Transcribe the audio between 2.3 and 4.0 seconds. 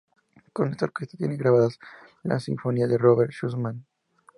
sinfonías de Robert Schumann.